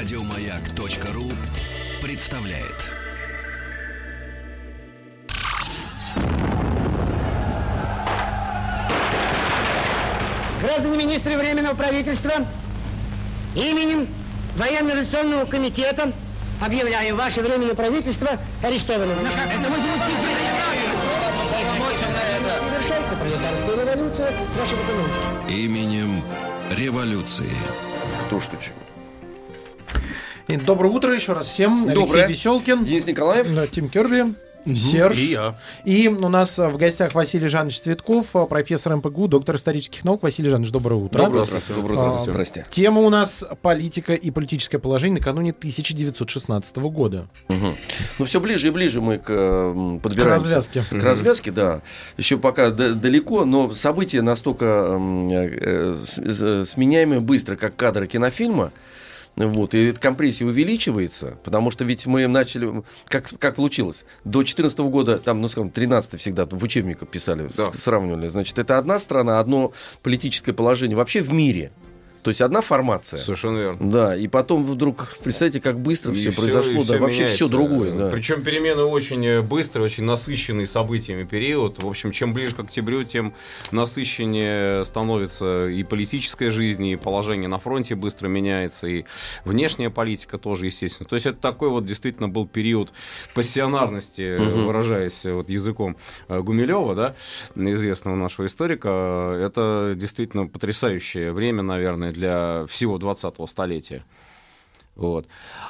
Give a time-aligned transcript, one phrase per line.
[0.00, 1.30] Радиомаяк.ру
[2.00, 2.86] представляет.
[10.62, 12.32] Граждане министры Временного правительства,
[13.54, 14.08] именем
[14.56, 16.14] Военно-революционного комитета
[16.64, 19.18] объявляю ваше Временное правительство арестованным.
[22.88, 25.62] Это пролетарская революция экономики.
[25.62, 26.22] Именем
[26.70, 27.52] революции.
[28.28, 28.89] Кто что чего.
[30.50, 31.86] И доброе утро еще раз всем.
[31.86, 32.24] Доброе.
[32.24, 32.84] Алексей Веселкин.
[32.84, 33.70] Денис Николаев.
[33.70, 34.34] Тим Керби.
[34.66, 35.16] Серж.
[35.16, 35.58] И я.
[35.84, 40.22] И у нас а, в гостях Василий Жанович Цветков, а, профессор МПГУ, доктор исторических наук.
[40.22, 41.18] Василий Жанович, доброе утро.
[41.18, 41.62] Доброе утро.
[41.68, 42.20] Доброе утро.
[42.20, 42.66] А, Здрасте.
[42.68, 47.26] Тема у нас политика и политическое положение накануне 1916 года.
[47.48, 47.74] Мгм.
[48.18, 50.46] Ну, все ближе и ближе мы к, м, подбираемся.
[50.46, 50.84] К развязке.
[50.90, 51.80] К развязке, да.
[52.18, 54.98] Еще пока далеко, но события настолько
[55.30, 55.96] э,
[56.66, 58.72] сменяемые быстро, как кадры кинофильма.
[59.36, 64.78] Вот, и эта компрессия увеличивается, потому что ведь мы начали, как, как получилось, до 2014
[64.80, 69.40] года, там, ну, скажем, 13 всегда в учебниках писали, с- сравнивали, значит, это одна страна,
[69.40, 71.72] одно политическое положение вообще в мире.
[72.22, 73.20] То есть одна формация.
[73.20, 73.90] Совершенно верно.
[73.90, 77.48] Да, и потом вдруг, представьте, как быстро И все произошло, и да, всё вообще все
[77.48, 78.10] другое, да.
[78.10, 81.82] Причем перемены очень э, быстрые, очень насыщенный событиями период.
[81.82, 83.32] В общем, чем ближе к октябрю, тем
[83.70, 89.04] насыщеннее становится и политическая жизнь, и положение на фронте быстро меняется, и
[89.44, 91.08] внешняя политика тоже, естественно.
[91.08, 92.90] То есть это такой вот действительно был период
[93.34, 94.66] пассионарности, Мгм.
[94.66, 95.96] выражаясь э, вот языком
[96.28, 97.14] Гумилева, да,
[97.56, 98.88] известного нашего историка.
[99.40, 104.04] Это действительно потрясающее время, наверное, для всего 20-го столетия.
[104.96, 105.26] Вот.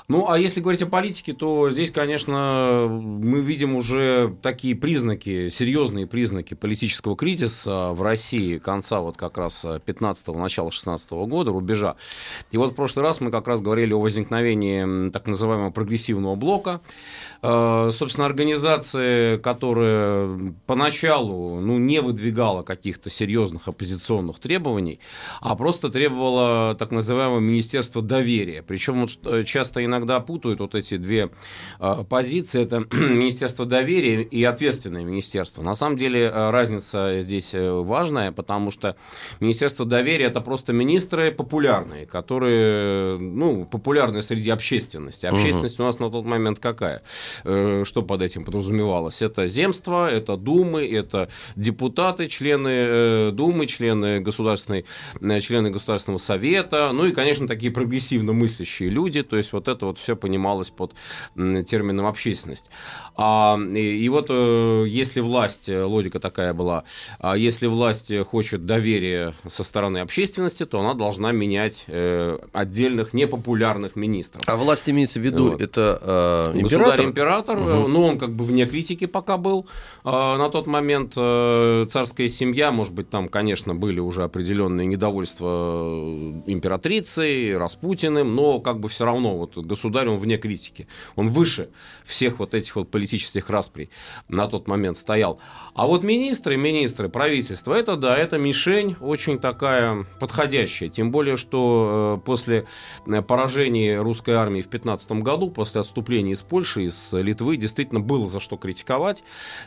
[0.08, 6.08] Ну, а если говорить о политике, то здесь, конечно, мы видим уже такие признаки, серьезные
[6.08, 11.94] признаки политического кризиса в России конца вот как раз 15-го, начала 16 года, рубежа.
[12.50, 16.80] И вот в прошлый раз мы как раз говорили о возникновении так называемого прогрессивного блока.
[17.42, 25.00] Э, Собственно, организация, которая поначалу ну, не выдвигала каких-то серьезных оппозиционных требований,
[25.40, 28.62] а просто требовала так называемого Министерства доверия.
[28.62, 31.30] Причем вот, э, часто иногда путают вот эти две
[31.78, 32.62] э, позиции.
[32.62, 35.62] Это Министерство доверия и ответственное министерство.
[35.62, 38.96] На самом деле разница здесь важная, потому что
[39.40, 45.26] Министерство доверия это просто министры популярные, которые, ну, популярные среди общественности.
[45.26, 47.02] Общественность у нас на тот момент какая?
[47.44, 49.22] Э, Что под этим подразумевалось?
[49.22, 54.84] Это земство, это думы, это депутаты, члены э, думы, члены государственной,
[55.20, 59.86] э, члены государственного совета, ну и, конечно, такие прогрессивно мыслящие люди, то есть вот это
[59.86, 60.94] вот все понималось под
[61.36, 62.70] термином общественность.
[63.16, 66.84] А, и, и вот если власть, логика такая была,
[67.18, 71.86] а если власть хочет доверия со стороны общественности, то она должна менять
[72.52, 74.42] отдельных непопулярных министров.
[74.46, 75.60] А власть имеется в виду, Вот.
[75.60, 77.06] это э, император?
[77.20, 79.66] Государь-император, э, ну, он как бы вне критики пока был.
[80.04, 85.48] А, На тот момент э, царская семья, может быть, там, конечно, были уже определенные недовольства
[85.48, 90.86] э, императрицей, Распутиным, но как бы все равно вот государь, он вне критики.
[91.16, 91.70] Он выше
[92.04, 93.90] всех вот этих вот политических расприй
[94.28, 95.38] на тот момент стоял.
[95.74, 100.88] А вот министры, министры, правительство, это да, это мишень очень такая подходящая.
[100.88, 102.66] Тем более, что э, после
[103.06, 108.26] э, поражения русской армии в 15 году, после отступления из Польши, из Литвы, действительно было
[108.26, 109.22] за что критиковать.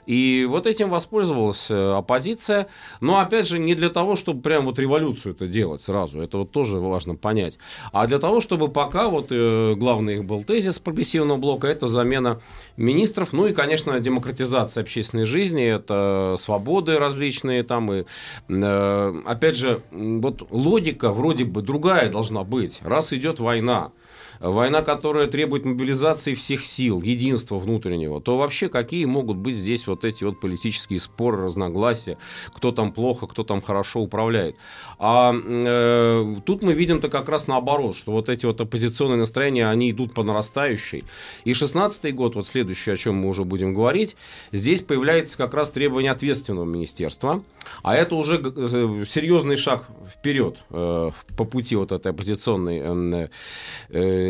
[0.06, 2.68] И вот этим воспользовалась э, оппозиция.
[3.02, 6.22] Но, опять же, не для того, чтобы прям вот революцию это делать сразу.
[6.22, 7.58] Это вот тоже важно понять.
[7.92, 12.42] А для того, чтобы пока вот э, главный их был тезис прогрессивного блока, это замена
[12.78, 13.34] министров.
[13.34, 17.92] Ну и, конечно, демократизация общественной жизни, это свободы различные там.
[17.92, 18.06] И,
[18.50, 22.80] э, опять же, вот логика вроде бы другая должна быть.
[22.84, 23.92] Раз идет война,
[24.40, 30.06] война, которая требует мобилизации всех сил, единства внутреннего, то вообще какие могут быть здесь вот
[30.06, 32.18] эти вот политические споры, разногласия,
[32.48, 34.56] кто там плохо, кто там хорошо управляет.
[35.00, 39.92] А э, тут мы видим-то как раз наоборот, что вот эти вот оппозиционные настроения, они
[39.92, 41.04] идут по нарастающей.
[41.44, 44.16] И 16 год, вот следующий, о чем мы уже будем говорить,
[44.52, 47.44] здесь появляется как раз требование ответственного министерства,
[47.82, 53.28] а это уже э, серьезный шаг вперед э, по пути вот этой оппозиционной э,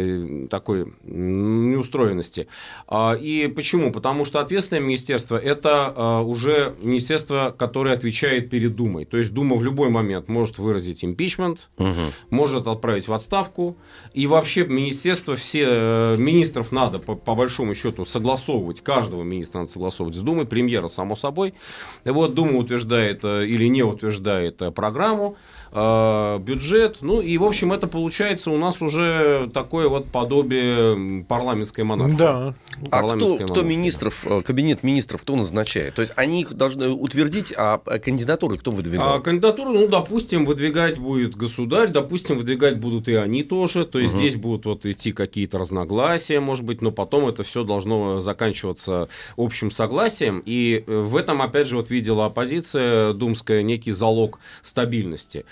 [0.03, 2.47] э, такой неустроенности.
[2.87, 3.91] А, И почему?
[3.91, 9.05] Потому что ответственное министерство это а, уже министерство, которое отвечает перед Думой.
[9.05, 11.69] То есть Дума в любой момент может выразить импичмент,
[12.29, 13.77] может отправить в отставку.
[14.13, 19.71] И вообще министерство, все э, министров надо по, по большому счету согласовывать, каждого министра надо
[19.71, 21.53] согласовывать с Думой, премьера само собой.
[22.05, 25.35] И вот Дума утверждает э, или не утверждает программу,
[25.71, 26.97] бюджет.
[27.01, 32.17] Ну и, в общем, это получается у нас уже такое такое вот подобие парламентской монархии.
[32.17, 32.53] Да.
[32.91, 35.95] А кто, кто министров, э, кабинет министров, кто назначает?
[35.95, 39.19] То есть они их должны утвердить, а кандидатуры кто выдвигает?
[39.19, 43.85] А кандидатуру, ну, допустим, выдвигать будет государь, допустим, выдвигать будут и они тоже.
[43.85, 44.19] То есть угу.
[44.19, 49.71] здесь будут вот идти какие-то разногласия, может быть, но потом это все должно заканчиваться общим
[49.71, 50.41] согласием.
[50.45, 55.45] И э, в этом, опять же, вот видела оппозиция думская некий залог стабильности.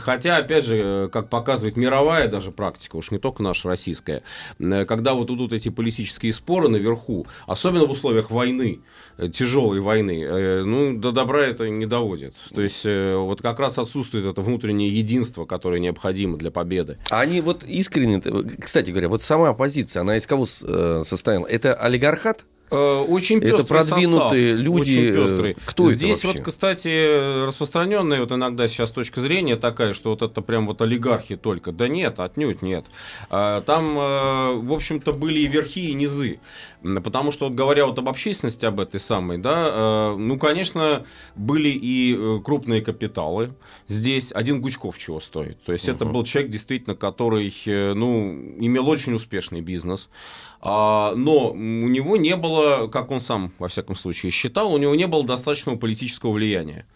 [0.00, 4.22] Хотя, опять же, э, как показывает мировая даже практика, уж не только наша российская,
[4.58, 8.80] когда вот идут эти политические споры, наверху, особенно в условиях войны,
[9.16, 12.34] э, тяжелой войны, э, ну, до добра это не доводит.
[12.54, 16.98] То есть э, вот как раз отсутствует это внутреннее единство, которое необходимо для победы.
[17.10, 18.20] А они вот искренне,
[18.60, 21.46] кстати говоря, вот сама оппозиция, она из кого состояла?
[21.46, 22.44] Это олигархат?
[22.70, 24.80] Э, очень пестрый Это продвинутые состав, люди.
[24.80, 25.56] Очень пестрый.
[25.64, 30.42] Кто Здесь это вот, кстати, распространенная вот иногда сейчас точка зрения такая, что вот это
[30.42, 31.72] прям вот олигархи только.
[31.72, 32.86] Да нет, отнюдь нет.
[33.30, 36.40] А, там, э, в общем-то, были и верхи, и низы.
[36.82, 41.04] Потому что, вот говоря вот об общественности, об этой самой, да, э, ну, конечно,
[41.34, 43.50] были и крупные капиталы.
[43.88, 45.62] Здесь один Гучков чего стоит.
[45.64, 45.94] То есть uh-huh.
[45.94, 50.08] это был человек, действительно, который, ну, имел очень успешный бизнес.
[50.60, 54.94] А, но у него не было, как он сам, во всяком случае, считал, у него
[54.94, 56.86] не было достаточного политического влияния.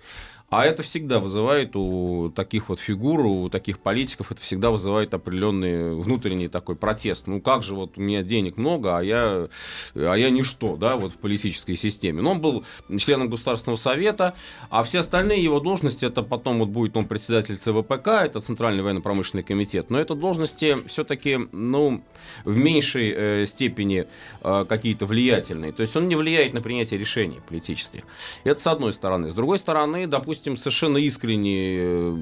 [0.52, 5.94] А это всегда вызывает у таких вот фигур, у таких политиков, это всегда вызывает определенный
[5.94, 7.26] внутренний такой протест.
[7.26, 9.48] Ну как же вот у меня денег много, а я,
[9.94, 12.20] а я ничто, да, вот в политической системе.
[12.20, 12.64] Но он был
[12.98, 14.34] членом Государственного совета,
[14.68, 19.44] а все остальные его должности, это потом вот будет он председатель ЦВПК, это Центральный военно-промышленный
[19.44, 22.02] комитет, но это должности все-таки, ну,
[22.44, 24.06] в меньшей э, степени
[24.42, 25.72] э, какие-то влиятельные.
[25.72, 28.02] То есть он не влияет на принятие решений политических.
[28.44, 29.30] Это с одной стороны.
[29.30, 32.16] С другой стороны, допустим, допустим, совершенно искренние э,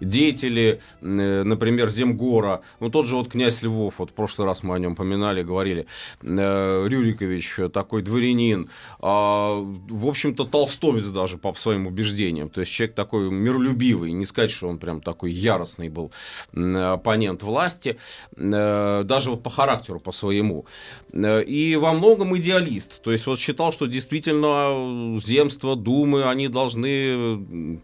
[0.00, 4.74] деятели, э, например, Земгора, ну тот же вот князь Львов, вот в прошлый раз мы
[4.74, 5.86] о нем поминали, говорили,
[6.22, 8.70] э, Рюрикович, такой дворянин,
[9.00, 9.58] а,
[9.90, 14.68] в общем-то, толстовец даже по своим убеждениям, то есть человек такой миролюбивый, не сказать, что
[14.68, 16.12] он прям такой яростный был
[16.54, 17.96] оппонент власти,
[18.36, 20.66] даже вот по характеру, по своему.
[21.14, 27.36] И во многом идеалист, то есть вот считал, что действительно земство, думы, они должны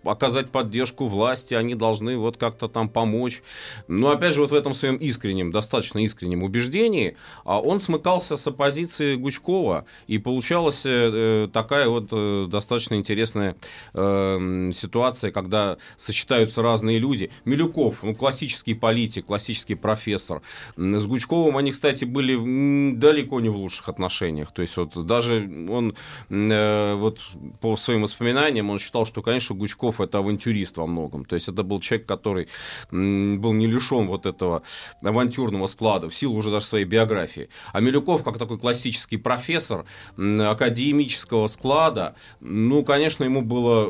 [0.05, 3.43] оказать поддержку власти, они должны вот как-то там помочь.
[3.89, 8.47] Но опять же, вот в этом своем искреннем, достаточно искреннем убеждении, а он смыкался с
[8.47, 13.57] оппозицией Гучкова, и получалась э, такая вот э, достаточно интересная
[13.95, 17.31] э, ситуация, когда сочетаются разные люди.
[17.45, 20.43] Милюков, ну, классический политик, классический профессор.
[20.77, 24.53] С Гучковым они, кстати, были далеко не в лучших отношениях.
[24.53, 25.95] То есть вот даже он
[26.29, 27.19] вот
[27.61, 31.25] по своим воспоминаниям, он считал, что, конечно, Гучков Крючков это авантюрист во многом.
[31.25, 32.49] То есть это был человек, который
[32.91, 34.63] был не лишен вот этого
[35.03, 37.49] авантюрного склада в силу уже даже своей биографии.
[37.73, 39.85] А Милюков, как такой классический профессор
[40.17, 43.89] академического склада, ну, конечно, ему было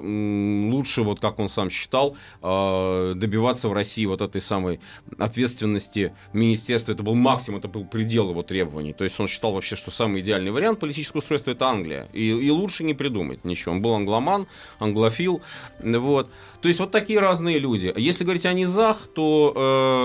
[0.73, 4.81] лучше, вот как он сам считал, а, добиваться в России вот этой самой
[5.19, 6.93] ответственности министерства.
[6.93, 8.93] Это был максимум, это был предел его требований.
[8.93, 12.09] То есть он считал вообще, что самый идеальный вариант политического устройства это Англия.
[12.13, 13.75] И, и лучше не придумать ничего.
[13.75, 14.47] Он был англоман,
[14.79, 15.43] англофил,
[15.81, 16.31] вот.
[16.63, 17.93] То есть вот такие разные люди.
[17.97, 19.53] Если говорить о низах, то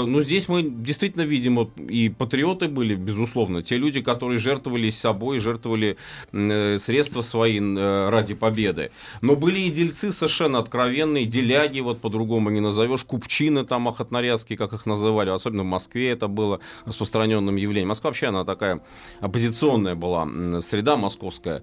[0.04, 4.90] э, ну, здесь мы действительно видим, вот, и патриоты были, безусловно, те люди, которые жертвовали
[4.90, 5.98] собой, жертвовали
[6.32, 8.92] э, средства свои э, ради победы.
[9.22, 14.74] Но были и дельцы совершенно откровенные, деляги, вот по-другому не назовешь, купчины там охотнорядские, как
[14.74, 17.90] их называли, особенно в Москве это было распространенным явлением.
[17.90, 18.82] Москва вообще, она такая
[19.22, 20.28] оппозиционная была,
[20.62, 21.62] среда московская,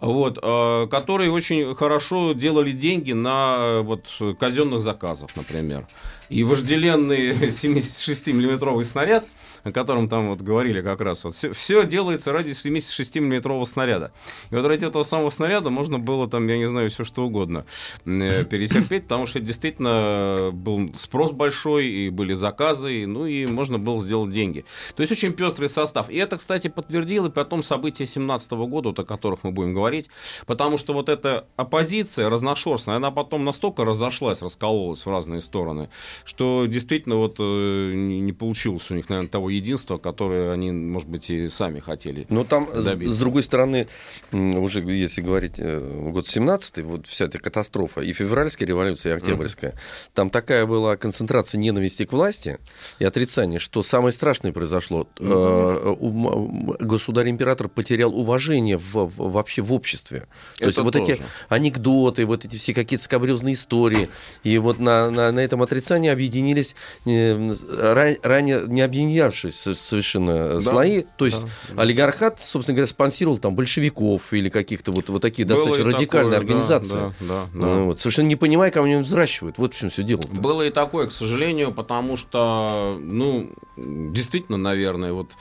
[0.00, 4.08] вот, э, которые очень хорошо делали деньги на э, вот
[4.38, 5.86] казенных заказов, например.
[6.28, 9.26] И вожделенный 76-миллиметровый снаряд–
[9.64, 11.24] о котором там вот говорили как раз.
[11.24, 14.12] Вот все, все делается ради 76 миллиметрового снаряда.
[14.50, 17.64] И вот ради этого самого снаряда можно было там, я не знаю, все что угодно
[18.04, 23.78] э, перетерпеть, потому что действительно был спрос большой, и были заказы, и, ну и можно
[23.78, 24.64] было сделать деньги.
[24.94, 26.10] То есть очень пестрый состав.
[26.10, 30.08] И это, кстати, подтвердило потом события 17 года, вот о которых мы будем говорить,
[30.46, 35.88] потому что вот эта оппозиция разношерстная, она потом настолько разошлась, раскололась в разные стороны,
[36.24, 41.30] что действительно вот э, не получилось у них, наверное, того единства, которое они, может быть,
[41.30, 43.14] и сами хотели Но там, добиться.
[43.14, 43.88] с другой стороны,
[44.32, 49.72] уже если говорить э, год 17 вот вся эта катастрофа, и февральская революция, и октябрьская,
[49.72, 50.10] mm-hmm.
[50.14, 52.58] там такая была концентрация ненависти к власти
[52.98, 55.08] и отрицания, что самое страшное произошло.
[55.16, 56.76] Mm-hmm.
[56.80, 60.20] Государь-император потерял уважение в, в, вообще в обществе.
[60.56, 61.12] То Это есть вот тоже.
[61.12, 64.08] эти анекдоты, вот эти все какие-то скабрезные истории.
[64.44, 66.74] И вот на, на, на этом отрицании объединились
[67.06, 67.54] э,
[67.92, 71.04] ран, ранее не объединявшиеся совершенно Да, слои.
[71.16, 71.82] То есть да.
[71.82, 76.30] олигархат, собственно говоря, спонсировал там большевиков или каких-то вот, вот такие Было достаточно радикальные такое,
[76.30, 76.94] да, организации.
[76.94, 77.48] Да, да, да.
[77.52, 79.58] Ну, вот, совершенно не понимая, кого они взращивают.
[79.58, 80.20] Вот в чем все дело.
[80.30, 85.32] Было и такое, к сожалению, потому что, ну, действительно, наверное, вот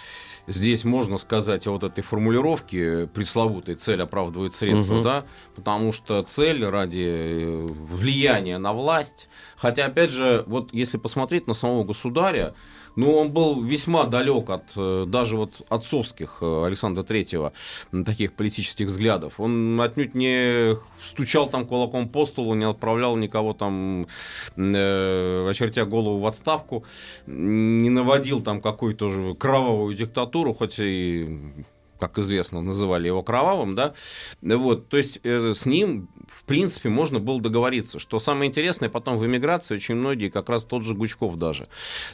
[0.47, 5.03] здесь можно сказать о вот этой формулировке пресловутой «цель оправдывает средства», Мгм.
[5.03, 11.47] да, потому что цель ради э, влияния на власть, хотя, опять же, вот если посмотреть
[11.47, 12.55] на самого государя,
[12.95, 17.53] ну, он был весьма далек от э, даже вот отцовских э, Александра Третьего
[18.05, 19.39] таких политических взглядов.
[19.39, 24.07] Он отнюдь не стучал там кулаком по столу, не отправлял никого там,
[24.57, 26.83] э, очертя голову в отставку,
[27.27, 31.39] не наводил там какую-то же кровавую диктатуру, хоть и
[32.01, 33.93] как известно, называли его кровавым, да,
[34.41, 39.17] вот, то есть э, с ним, в принципе, можно было договориться, что самое интересное, потом
[39.17, 41.67] в эмиграции очень многие, как раз тот же Гучков даже,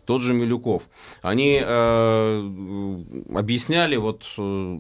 [0.06, 0.84] тот же Милюков,
[1.22, 4.80] они э, объясняли вот э,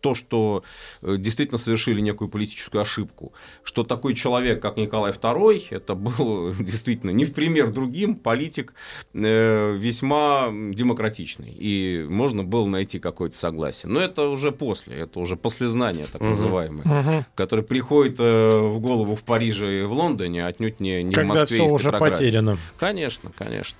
[0.00, 0.62] то, что
[1.02, 7.10] э, действительно совершили некую политическую ошибку, что такой человек, как Николай II, это был действительно
[7.10, 8.74] не в пример другим политик,
[9.14, 13.90] э, весьма демократичный, и можно было найти какое-то согласие.
[13.90, 17.24] Но это уже после, это уже послезнание, так называемое, Мгм.
[17.34, 21.14] которое приходит э, в голову в Париже и в Лондоне, а отнюдь не, не в
[21.14, 22.58] Когда Москве и все в уже потеряно.
[22.78, 23.78] Конечно, конечно.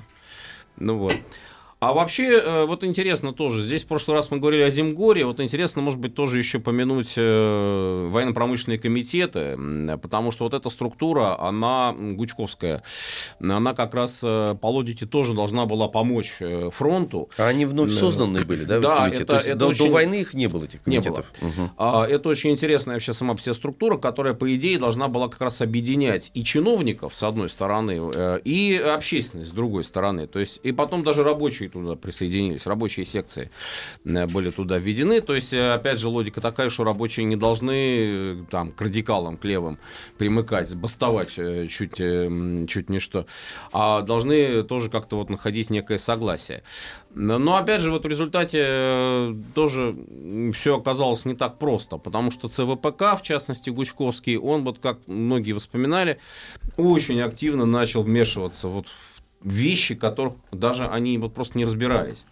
[0.76, 1.16] Ну вот.
[1.80, 5.38] А вообще, э, вот интересно тоже, здесь в прошлый раз мы говорили о Зимгоре, вот
[5.38, 9.56] интересно, может быть, тоже еще помянуть э, военно-промышленные комитеты,
[10.02, 12.82] потому что вот эта структура, она гучковская,
[13.40, 16.32] она как раз э, по логике тоже должна была помочь
[16.72, 17.30] фронту.
[17.38, 17.96] А они вновь Да.
[18.00, 19.22] созданные были, да, Да, комитеты?
[19.22, 21.26] это- это до, до очень- войны их не было, этих Не комитетов?
[21.40, 21.70] Мгм.
[21.76, 25.40] А, Это очень интересная вообще сама по себе структура, которая, по идее, должна была как
[25.42, 28.00] раз объединять и чиновников, с одной стороны,
[28.44, 30.26] и общественность, с другой стороны.
[30.26, 33.50] То есть, и потом даже рабочие туда присоединились, рабочие секции
[34.04, 35.20] э, были туда введены.
[35.20, 39.36] То есть, э, опять же, логика такая, что рабочие не должны э, там, к радикалам,
[39.36, 39.78] к левым
[40.16, 41.34] примыкать, бастовать
[41.68, 43.26] чуть, чуть не что,
[43.72, 46.62] а должны тоже как-то вот находить некое согласие.
[47.14, 49.96] Но, опять же, вот в результате тоже
[50.54, 55.52] все оказалось не так просто, потому что ЦВПК, в частности Гучковский, он вот, как многие
[55.54, 56.18] вспоминали,
[56.76, 62.26] очень активно начал вмешиваться вот в вещи, которых даже они вот просто не разбирались.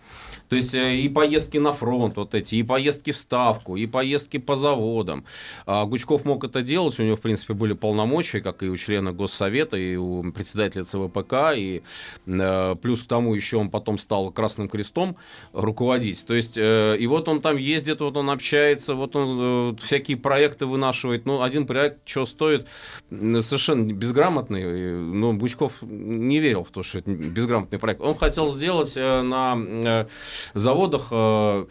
[0.48, 4.38] То есть э, и поездки на фронт вот эти, и поездки в Ставку, и поездки
[4.38, 5.24] по заводам.
[5.66, 9.12] А Гучков мог это делать, у него, в принципе, были полномочия, как и у члена
[9.12, 11.82] Госсовета, и у председателя ЦВПК, и
[12.26, 15.16] э, плюс к тому еще он потом стал Красным Крестом
[15.52, 16.24] руководить.
[16.26, 20.66] То есть, э, и вот он там ездит, вот он общается, вот он всякие проекты
[20.66, 21.26] вынашивает.
[21.26, 22.66] Ну, один проект, что стоит,
[23.10, 28.00] совершенно безграмотный, но Гучков не верил в то, что это безграмотный проект.
[28.00, 30.06] Он хотел сделать на
[30.54, 31.66] заводах э,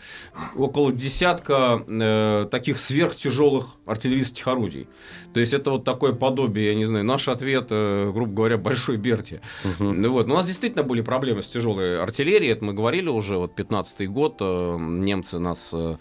[0.55, 4.87] около десятка э, таких сверхтяжелых артиллерийских орудий.
[5.35, 8.95] То есть это вот такое подобие, я не знаю, наш ответ, э, грубо говоря, большой
[8.95, 9.41] Берти.
[9.79, 10.27] Ну вот.
[10.27, 14.07] Но у нас действительно были проблемы с тяжелой артиллерией, это мы говорили уже, вот 15-й
[14.07, 15.97] год, э, немцы нас э,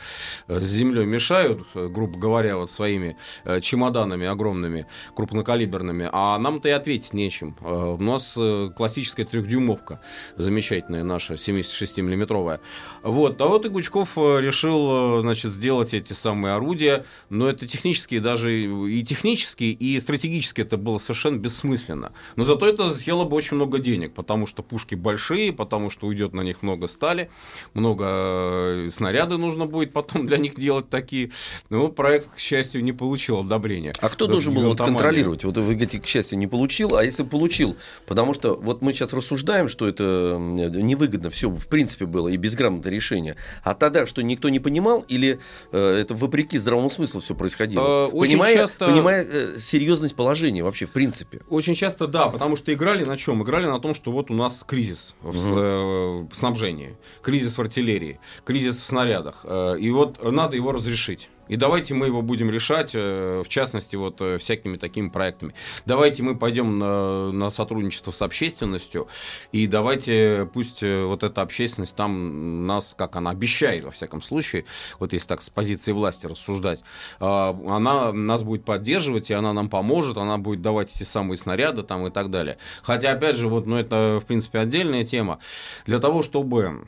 [0.47, 3.17] с землей мешают, грубо говоря, вот своими
[3.61, 4.87] чемоданами огромными,
[5.17, 7.57] крупнокалиберными, а нам-то и ответить нечем.
[7.61, 8.38] У нас
[8.76, 10.00] классическая трехдюймовка,
[10.37, 12.61] замечательная наша, 76-миллиметровая.
[13.03, 13.41] Вот.
[13.41, 19.03] А вот и Гучков решил, значит, сделать эти самые орудия, но это технически даже и
[19.25, 22.12] технически, и стратегически это было совершенно бессмысленно.
[22.37, 26.35] Но зато это съело бы очень много денег, потому что пушки большие, потому что уйдет
[26.35, 27.31] на них много стали,
[27.73, 31.31] много э, снаряды нужно будет потом для них делать такие.
[31.71, 33.95] Но проект, к счастью, не получил одобрения.
[34.00, 35.45] А кто должен был вот контролировать?
[35.45, 37.76] Вот вы говорите, к счастью, не получил, а если получил?
[38.07, 42.93] Потому что вот мы сейчас рассуждаем, что это невыгодно, все в принципе было и безграмотное
[42.93, 43.37] решение.
[43.62, 45.38] А тогда что никто не понимал или
[45.73, 47.83] э, это вопреки здравому смыслу все происходило?
[47.83, 51.40] Э, очень понимая часто- понимая э, серьезность положения вообще в принципе.
[51.49, 53.42] Очень часто да, потому что играли на чем?
[53.42, 58.18] Играли на том, что вот у нас кризис в, с- э, снабжении, кризис в артиллерии,
[58.44, 59.40] кризис в снарядах.
[59.44, 61.28] э, И вот надо его разрешить.
[61.49, 65.55] И давайте мы его будем решать, э, в частности, вот э, всякими такими проектами.
[65.87, 69.09] Давайте мы пойдем на, на сотрудничество с общественностью,
[69.53, 74.65] и давайте пусть э, вот эта общественность там нас, как она обещает, во всяком случае,
[74.99, 76.83] вот если так с позиции власти рассуждать,
[77.21, 81.83] а, она нас будет поддерживать, и она нам поможет, она будет давать эти самые снаряды
[81.83, 82.59] там и так далее.
[82.83, 85.39] Хотя, опять же, вот, ну, это, в принципе, отдельная тема.
[85.87, 86.87] Для того, чтобы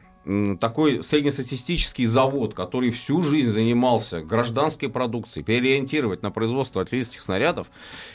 [0.60, 7.68] такой среднестатистический завод, который всю жизнь занимался гражданской продукцией, переориентировать на производство артиллерийских снарядов,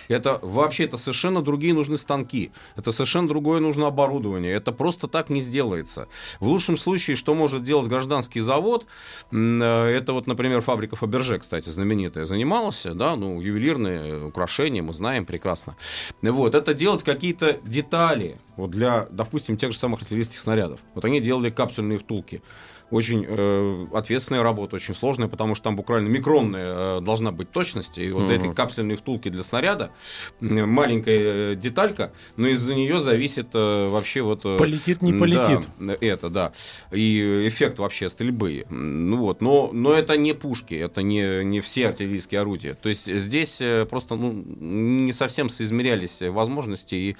[0.09, 5.29] это вообще это совершенно другие нужны станки, это совершенно другое нужно оборудование, это просто так
[5.29, 6.07] не сделается.
[6.39, 8.85] В лучшем случае, что может делать гражданский завод,
[9.31, 15.25] э, это вот, например, фабрика Фаберже, кстати, знаменитая, занималась, да, ну, ювелирные украшения, мы знаем
[15.25, 15.75] прекрасно.
[16.21, 20.79] Вот, это делать какие-то детали, вот для, допустим, тех же самых артиллерийских снарядов.
[20.93, 22.41] Вот они делали капсульные втулки
[22.91, 27.97] очень э, ответственная работа, очень сложная, потому что там буквально микронная э, должна быть точность.
[27.97, 28.35] И вот uh-huh.
[28.35, 29.91] этой капсульной втулки для снаряда
[30.39, 34.41] маленькая э, деталька, но из-за нее зависит э, вообще вот...
[34.45, 35.69] Э, полетит, не полетит.
[35.79, 36.51] Да, это, да.
[36.91, 38.65] И эффект вообще стрельбы.
[38.69, 42.73] Ну вот, но, но это не пушки, это не, не все артиллерийские орудия.
[42.73, 47.15] То есть здесь э, просто ну, не совсем соизмерялись возможности и,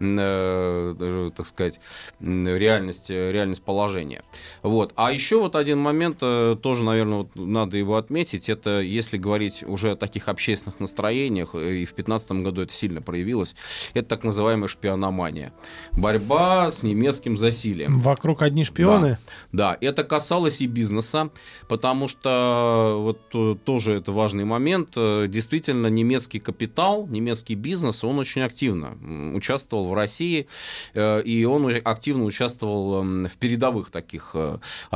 [0.00, 1.80] э, э, так сказать,
[2.20, 4.22] реальность, реальность положения.
[4.62, 4.92] Вот.
[4.96, 9.62] А еще вот один момент, э, тоже, наверное, вот надо его отметить, это если говорить
[9.66, 13.54] уже о таких общественных настроениях, э, и в 2015 году это сильно проявилось,
[13.94, 15.52] это так называемая шпиономания.
[15.92, 18.00] Борьба с немецким засилием.
[18.00, 19.18] Вокруг одни шпионы?
[19.52, 21.30] Да, да это касалось и бизнеса,
[21.68, 24.90] потому что вот э, тоже это важный момент.
[24.94, 28.96] Действительно, немецкий капитал, немецкий бизнес, он очень активно
[29.34, 30.46] участвовал в России,
[30.94, 34.34] и он активно участвовал в передовых таких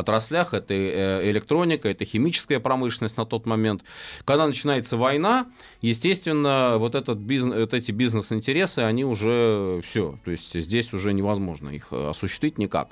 [0.06, 0.54] отраслях.
[0.54, 3.82] Это э, электроника, это химическая промышленность на тот момент.
[4.24, 5.46] Когда начинается война,
[5.82, 10.18] естественно, вот, этот бизнес, вот эти бизнес-интересы, они уже все.
[10.24, 12.90] То есть здесь уже невозможно их э, осуществить никак.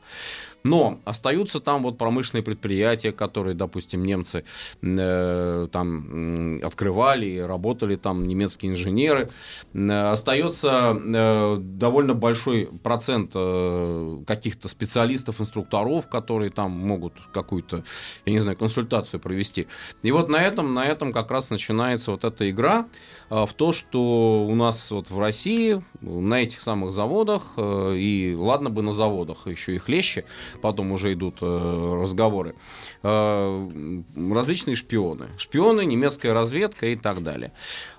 [0.65, 4.45] Но остаются там вот промышленные предприятия, которые, допустим, немцы
[4.81, 9.31] э, там открывали, работали там немецкие инженеры.
[9.75, 17.85] Э, остается э, довольно большой процент э, каких-то специалистов, инструкторов, которые там могут какую-то,
[18.25, 19.67] я не знаю, консультацию провести.
[20.03, 22.87] И вот на этом, на этом как раз начинается вот эта игра
[23.29, 28.35] э, в то, что у нас вот в России на этих самых заводах, э, и
[28.35, 30.25] ладно бы на заводах, еще и хлеще,
[30.61, 32.55] потом уже идут э, разговоры,
[33.03, 34.01] э,
[34.33, 35.29] различные шпионы.
[35.39, 37.53] Шпионы, немецкая разведка и так далее.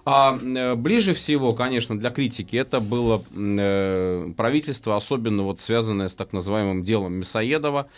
[0.05, 6.15] А э, ближе всего, конечно, для критики это было э, правительство, особенно вот связанное с
[6.15, 7.89] так называемым делом Мясоедова.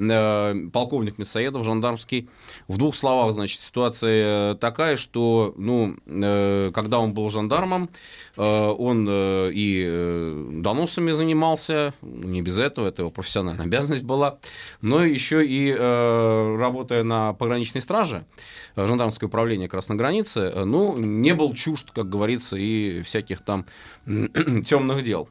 [0.00, 2.28] Э, полковник Мясоедов, жандармский.
[2.68, 7.90] В двух словах, значит, ситуация такая, что, ну, э, когда он был жандармом,
[8.36, 14.38] э, он и доносами занимался, не без этого, это его профессиональная обязанность была,
[14.80, 18.24] но еще и работая на пограничной страже,
[18.76, 23.64] жандармское управление Красной границы, ну, не был чужд, как говорится, и всяких там
[24.66, 25.28] темных дел.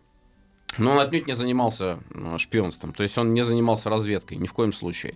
[0.78, 4.54] Но он отнюдь не занимался э, шпионством, то есть он не занимался разведкой, ни в
[4.54, 5.16] коем случае.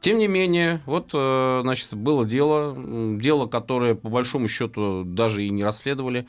[0.00, 2.74] Тем не менее, вот, э, значит, было дело,
[3.18, 6.26] дело, которое, по большому счету, даже и не расследовали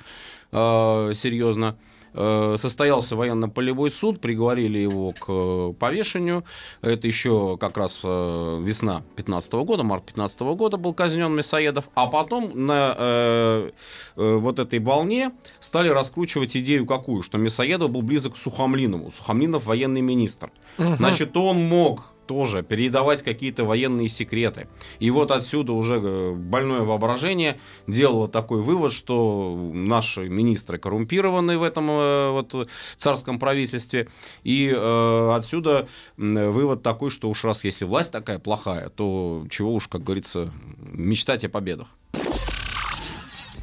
[0.52, 1.78] э, серьезно.
[2.18, 6.46] Э, состоялся военно-полевой суд, приговорили его к э, повешению.
[6.82, 11.86] Это еще как раз э, весна 15 года, март 15 года был казнен Мясоедов.
[11.94, 13.72] А потом на э,
[14.16, 19.12] э, вот этой волне стали раскручивать идею какую, что Мясоедов был близок к Сухомлинову.
[19.12, 20.52] Сухомлинов военный министр.
[20.78, 20.96] Угу.
[20.96, 24.68] Значит, он мог тоже передавать какие-то военные секреты.
[25.00, 31.64] И вот отсюда уже э, больное воображение делало такой вывод, что наши министры коррумпированы в
[31.64, 34.08] этом э, вот, царском правительстве.
[34.44, 39.88] И э, отсюда вывод такой, что уж раз если власть такая плохая, то чего уж,
[39.88, 41.88] как говорится, мечтать о победах.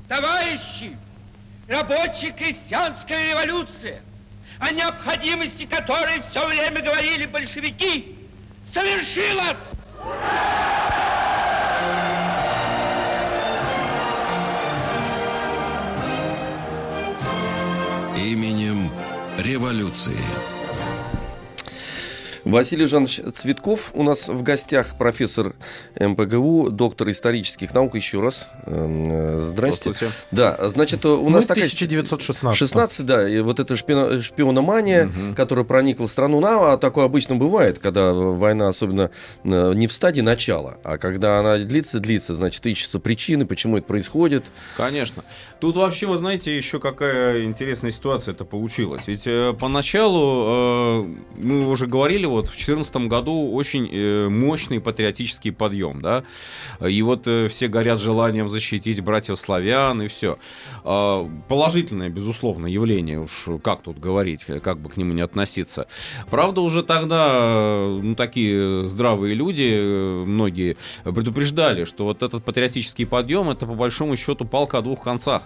[0.09, 0.97] Товарищи,
[1.69, 4.03] рабочая крестьянская революция,
[4.59, 8.15] о необходимости которой все время говорили большевики,
[8.73, 9.57] совершилось!
[18.17, 18.91] Именем
[19.39, 20.52] революции.
[22.45, 25.55] Василий Жанович Цветков у нас в гостях, профессор
[25.99, 27.95] МПГУ, доктор исторических наук.
[27.95, 28.49] Еще раз.
[28.67, 29.93] Эм, здрасте.
[30.31, 31.65] Да, значит, у нас такая...
[31.65, 32.59] 1916.
[32.59, 35.35] 16, да, и вот эта шпино, шпиономания, угу.
[35.37, 39.11] которая проникла в страну, ну, а такое обычно бывает, когда война особенно
[39.45, 43.87] э, не в стадии начала, а когда она длится, длится, значит, ищутся причины, почему это
[43.87, 44.51] происходит.
[44.77, 45.23] Конечно.
[45.61, 49.03] Тут вообще, вы знаете, еще какая интересная ситуация это получилась.
[49.07, 51.05] Ведь э, поначалу э,
[51.37, 56.25] мы уже говорили вот в 2014 году очень э, мощный патриотический подъем, да,
[56.81, 60.39] и вот э, все горят желанием защитить братьев славян и все.
[60.85, 65.87] Э, положительное, безусловно, явление, уж как тут говорить, как бы к нему не относиться.
[66.31, 73.07] Правда, уже тогда, э, ну, такие здравые люди, э, многие предупреждали, что вот этот патриотический
[73.07, 75.43] подъем, это по большому счету палка о двух концах.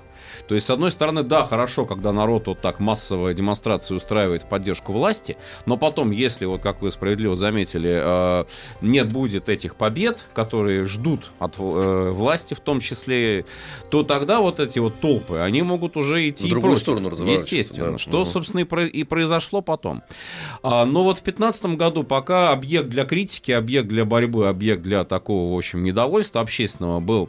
[0.48, 4.92] То есть, с одной стороны, да, хорошо, когда народ вот так массовая демонстрация устраивает поддержку
[4.92, 8.44] власти, но потом, если, вот как вы справедливо заметили, э,
[8.80, 13.44] нет будет этих побед, которые ждут от э, власти в том числе,
[13.90, 16.82] то тогда вот эти вот толпы, они могут уже идти В другую против.
[16.82, 17.98] сторону Естественно, да.
[17.98, 20.02] что, собственно, и, про- и произошло потом.
[20.62, 25.04] А, но вот в 2015 году пока объект для критики, объект для борьбы, объект для
[25.04, 27.28] такого, в общем, недовольства общественного был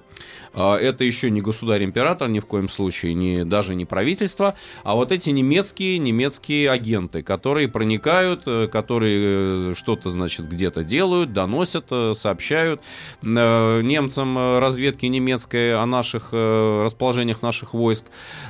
[0.53, 5.29] это еще не государь-император ни в коем случае, не, даже не правительство, а вот эти
[5.29, 12.81] немецкие, немецкие агенты, которые проникают, э, которые э, что-то, значит, где-то делают, доносят, э, сообщают
[13.21, 18.05] немцам разведки немецкой о наших расположениях наших войск.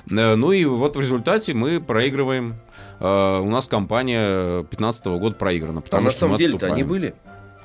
[0.06, 2.56] Ну и вот в результате мы проигрываем.
[3.00, 5.80] У нас кампания 15 года проиграна.
[5.80, 7.14] А Потому на что самом деле-то они отступаем.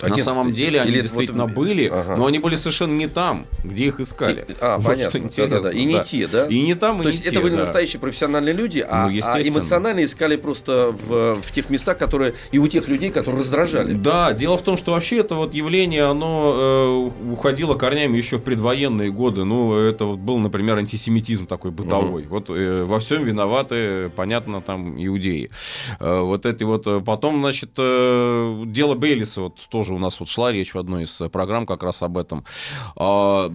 [0.09, 0.19] Были?
[0.21, 2.17] На самом деле они Или действительно вот- были, Ага.
[2.17, 4.45] но они были совершенно не там, где их искали.
[4.49, 5.11] И- А, Вот понятно.
[5.11, 5.73] что интересно, Да-да-да.
[5.79, 6.05] И не да.
[6.05, 6.47] те, да?
[6.47, 7.61] И не там, и То не есть те, это были да.
[7.61, 12.59] настоящие профессиональные люди, а, Ну, а эмоционально искали просто в, в тех местах, которые и
[12.59, 13.93] у тех людей, которые раздражали.
[13.95, 18.43] Да, дело в том, что вообще это вот явление, оно э, уходило корнями еще в
[18.43, 19.45] предвоенные годы.
[19.45, 22.27] Ну, это вот был, например, антисемитизм такой бытовой.
[22.29, 25.51] Вот э, во всем виноваты, понятно, там иудеи.
[26.01, 30.29] Э, вот эти вот э, потом, значит, э, дело Бейлиса, вот тоже у нас вот
[30.29, 32.45] шла речь в одной из э, программ как раз об этом.
[32.97, 33.53] А,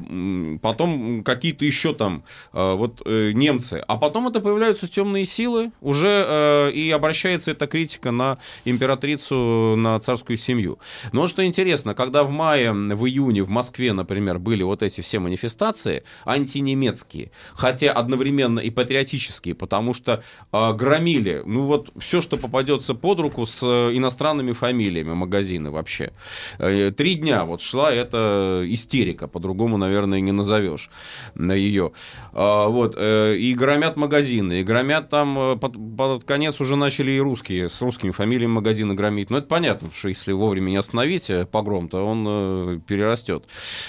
[0.62, 2.23] потом какие-то еще там
[2.54, 3.84] э, вот э, немцы.
[3.88, 10.38] А потом это появляются темные силы уже и обращается эта критика на императрицу, на царскую
[10.38, 10.80] семью.
[11.12, 15.19] Но что интересно, когда в мае, в июне в Москве, например, были вот эти все
[15.19, 23.19] манифестации антинемецкие, хотя одновременно и патриотические, потому что громили, ну вот все, что попадется под
[23.19, 26.12] руку с иностранными фамилиями магазины вообще.
[26.60, 30.90] Э, Три дня вот шла эта истерика, по-другому, наверное, не назовешь
[31.36, 31.92] ее.
[32.34, 37.20] Вот, э, и громят магазины, и громят там, э, под, под конец уже начали и
[37.20, 39.30] русские, с русскими фамилиями магазины громить.
[39.30, 43.46] Но это понятно, что если вовремя не остановить погром, то он перерастет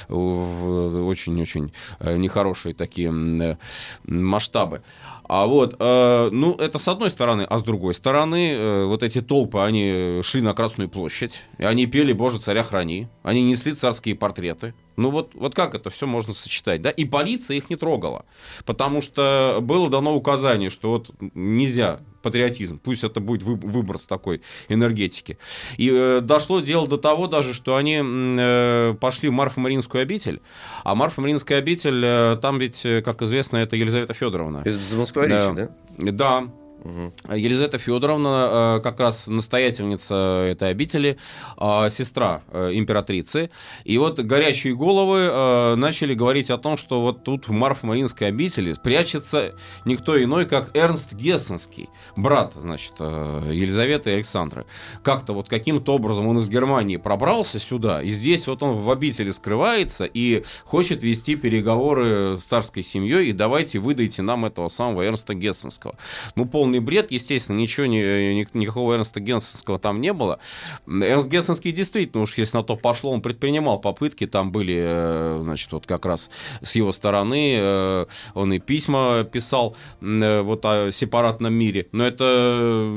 [0.08, 3.58] в очень-очень нехорошие такие
[4.04, 4.82] масштабы.
[5.28, 9.20] А вот, э, ну, это с одной стороны, а с другой стороны, э, вот эти
[9.20, 14.14] толпы, они шли на Красную площадь, и они пели «Боже, царя храни», они несли царские
[14.14, 14.72] портреты.
[14.96, 16.90] Ну вот, вот как это все можно сочетать, да?
[16.90, 18.24] И полиция их не трогала,
[18.64, 24.40] потому что было дано указание, что вот нельзя патриотизм, пусть это будет вы- выброс такой
[24.68, 25.38] энергетики.
[25.76, 30.40] И э, дошло дело до того даже, что они э, пошли в Марфо-Маринскую обитель,
[30.84, 34.62] а Марфо-Маринская обитель, э, там ведь, э, как известно, это Елизавета Федоровна.
[34.64, 35.68] Это в Москворечье, да?
[36.12, 36.44] Да,
[36.84, 37.12] Мгм.
[37.34, 40.14] Елизавета Федоровна, э, как раз настоятельница
[40.50, 41.18] этой обители,
[41.56, 43.50] э, сестра э, императрицы.
[43.84, 49.54] И вот горячие головы начали говорить о том, что вот тут в Марфо-Маринской обители прячется
[49.84, 54.66] никто иной, как Эрнст Гессенский, брат, значит, Елизаветы и Александры.
[55.02, 59.30] Как-то вот каким-то образом он из Германии пробрался сюда, и здесь вот он в обители
[59.30, 65.34] скрывается и хочет вести переговоры с царской семьей, и давайте выдайте нам этого самого Эрнста
[65.34, 65.96] Гессенского.
[66.34, 68.00] Ну, полный бред, естественно, ничего, не,
[68.34, 70.38] ни- никакого Эрнста Гессенского там не было.
[70.86, 75.72] Эрнст Гессенский действительно, уж если на то пошло, он предпринимал попытки, там были, э, значит,
[75.72, 76.30] вот как раз
[76.62, 82.96] с его стороны, э, он и письма писал э, вот о сепаратном мире, но это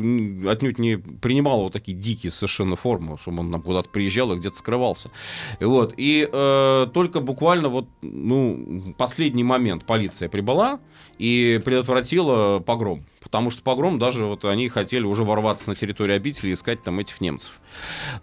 [0.50, 4.58] отнюдь не принимало вот такие дикие совершенно формы, чтобы он там куда-то приезжал и где-то
[4.58, 5.12] скрывался.
[5.60, 10.80] Вот, и э, только буквально вот, ну, последний момент полиция прибыла
[11.18, 13.06] и предотвратила погром.
[13.22, 17.00] Потому что погром даже вот они хотели уже ворваться на территорию обители и искать там
[17.00, 17.62] этих немцев.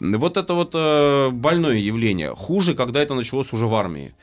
[0.00, 2.34] Вот это вот э, больное явление.
[2.34, 4.14] Хуже, когда это началось уже в армии.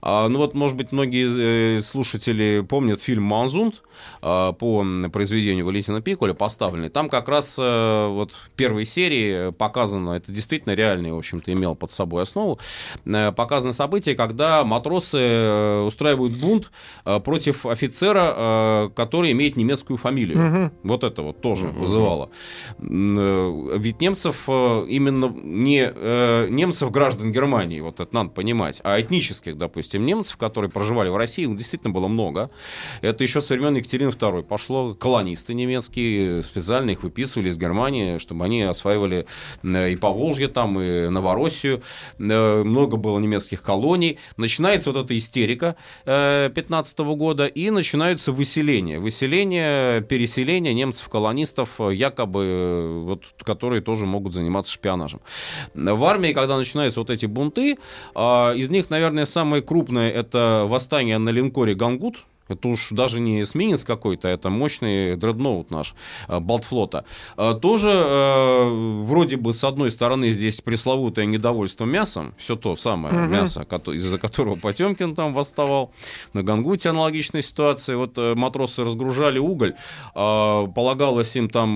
[0.00, 3.82] А, ну вот, может быть, многие э, слушатели помнят фильм «Манзунд»
[4.22, 6.88] э, по м, произведению Валентина Пикуля поставленный.
[6.88, 11.74] Там как раз э, вот в первой серии показано, это действительно реальный, в общем-то, имел
[11.76, 12.58] под собой основу,
[13.04, 16.70] э, показано событие, когда матросы э, устраивают бунт
[17.04, 20.38] э, против офицера, э, который имеет немецкую фамилию.
[20.38, 20.72] Мгм.
[20.82, 21.78] Вот это вот тоже Мгм.
[21.80, 22.30] вызывало.
[22.80, 29.00] Э, Ведь немцев э, именно не э, немцев граждан Германии, вот это надо понимать, а
[29.00, 32.50] этнических, допустим, немцев, которые проживали в России, их действительно было много.
[33.00, 34.94] Это еще со времен Екатерины II пошло.
[34.94, 39.26] Колонисты немецкие специально их выписывали из Германии, чтобы они осваивали
[39.62, 41.82] э, и Поволжье там, и Новороссию.
[42.18, 44.18] Э, Много было немецких колоний.
[44.36, 48.98] Начинается вот эта истерика 15 года, и начинаются выселения.
[48.98, 55.20] Выселения, переселения немцев-колонистов, э, якобы, э, вот, которые тоже могут заниматься шпионажем.
[55.74, 57.78] В армии, когда начинаются вот эти бунты,
[58.14, 63.42] а, из них, наверное, самое крупное это восстание на линкоре «Гангут», это уж даже не
[63.42, 65.94] эсминец какой-то, это мощный дредноут наш,
[66.28, 67.04] э, Балтфлота.
[67.36, 73.14] Э, Тоже э, вроде бы с одной стороны здесь пресловутое недовольство мясом, все то самое
[73.14, 73.32] Мгм.
[73.32, 75.92] мясо, из-за которого Потемкин там восставал.
[76.32, 77.96] На Гангуте аналогичная ситуация.
[77.96, 79.74] Вот матросы разгружали уголь,
[80.14, 81.70] а, полагалось им там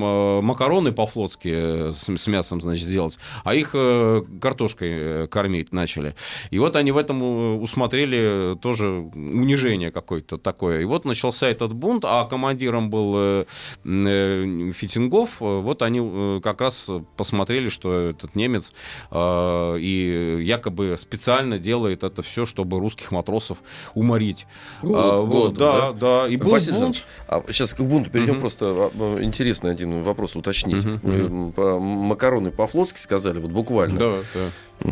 [0.44, 6.14] макароны по-флотски с, с мясом, значит, сделать, а их э, картошкой кормить начали.
[6.50, 10.65] И вот они в этом усмотрели тоже унижение какое-то такое.
[10.72, 13.44] И вот начался этот бунт, а командиром был э,
[13.84, 15.40] э, Фитингов.
[15.40, 18.72] Вот они э, как раз посмотрели, что этот немец
[19.12, 23.58] и якобы специально делает это все, чтобы русских матросов
[23.94, 24.46] уморить.
[24.82, 26.28] Голод- А, голодом, да, да.
[26.28, 27.04] И был Василий бунт.
[27.28, 28.40] А сейчас к бунту перейдем, Мгм.
[28.40, 30.84] просто а, интересный один вопрос уточнить.
[30.84, 33.98] М, по- макароны по-флотски сказали, вот буквально.
[33.98, 34.90] Да, да.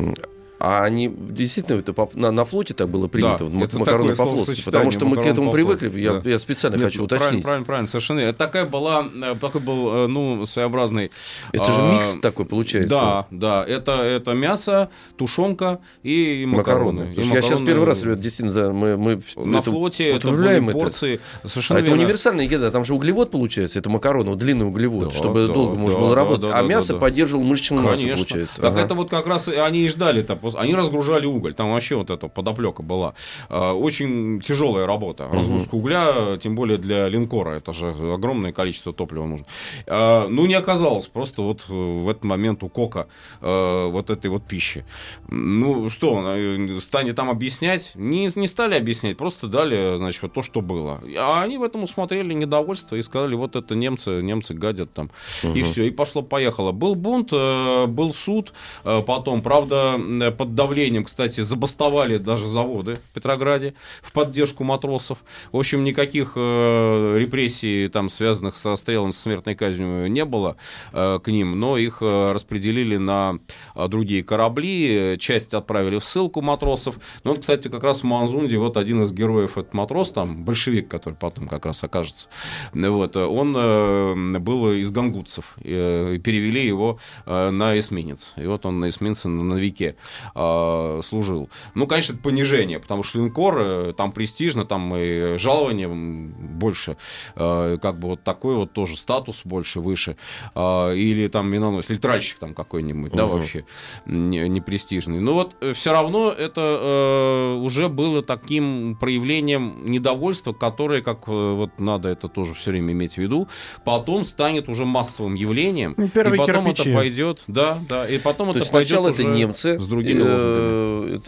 [0.66, 3.78] А они действительно это по- на, на флоте так было принято, Да, вот м- это
[3.78, 4.34] макароны по-флотски?
[4.44, 6.30] словосочетание, Потому что мы к этому привыкли, я, да.
[6.30, 7.20] я специально Нет, хочу ну, уточнить.
[7.28, 8.20] Правильно, правильно, правильно, совершенно.
[8.20, 11.10] Это такая была, э, такой был, э, ну, своеобразный...
[11.52, 12.88] Это же а, микс такой получается.
[12.88, 17.04] Да, да, это, это мясо, тушенка и макароны.
[17.04, 17.14] Макароны.
[17.14, 20.66] И я сейчас первый раз, ребят, действительно, за- мы, мы На это флоте это употребляем
[20.66, 20.84] были это.
[20.86, 21.20] порции.
[21.42, 22.02] А Совершенно это верно.
[22.02, 25.74] универсальная еда, там же углевод получается, это макароны, вот длинный углевод, Да, чтобы да, долго
[25.76, 26.42] можно да, было да, работать.
[26.50, 27.00] да, а да, мясо да.
[27.00, 28.62] поддерживало мышечную массу, получается.
[28.62, 28.80] Так Ага.
[28.80, 30.36] это вот как раз они и ждали-то.
[30.54, 31.54] Пос- Они разгружали уголь.
[31.54, 33.14] Там вообще вот эта подоплека была.
[33.48, 35.28] А, Очень тяжелая работа.
[35.32, 37.50] Разгрузка угля, тем более для линкора.
[37.56, 39.46] Это же огромное количество топлива нужно.
[39.86, 43.06] А, Ну, не оказалось просто вот э, в этот момент у Кока
[43.40, 44.84] э, вот этой вот пищи.
[45.28, 47.92] Ну, что, э, станет там объяснять?
[47.94, 51.00] Не, не стали объяснять, просто дали, значит, вот то, что было.
[51.18, 55.10] А они в этом усмотрели недовольство и сказали, вот это немцы, немцы гадят там.
[55.54, 56.72] И все, и пошло-поехало.
[56.72, 59.96] Был бунт, был суд, потом, правда,
[60.34, 65.18] под давлением, кстати, забастовали даже заводы в Петрограде в поддержку матросов.
[65.52, 70.56] В общем, никаких э, репрессий, там, связанных с расстрелом, с смертной казнью не было
[70.92, 73.38] э, к ним, но их э, распределили на
[73.74, 76.96] э, другие корабли, э, часть отправили в ссылку матросов.
[77.24, 80.88] Ну, вот, кстати, как раз в Манзунде вот один из героев, этот матрос, там, большевик,
[80.88, 82.28] который потом как раз окажется,
[82.72, 88.32] вот, он э, был из гангутцев, э, перевели его э, на эсминец.
[88.36, 89.96] И вот он на эсминце на новике
[90.34, 91.50] э, служил.
[91.74, 96.96] Ну, конечно, это понижение, потому что линкор, э, там престижно, там и жалование больше,
[97.36, 100.16] э, как бы вот такой вот тоже статус больше, выше.
[100.54, 103.36] Э, Или там миноносец, или тральщик там какой-нибудь, да, Мгм.
[103.36, 103.64] вообще
[104.06, 105.20] не, не престижный.
[105.20, 111.78] Но вот все равно это э, уже было таким проявлением недовольства, которое, как э, вот
[111.78, 113.48] надо это тоже все время иметь в виду,
[113.84, 115.94] потом станет уже массовым явлением.
[115.96, 116.90] Ну, первые и потом кирпичи.
[116.90, 119.86] это пойдет, да, да, и потом То это есть пойдет сначала это уже немцы с
[119.86, 121.18] другими э,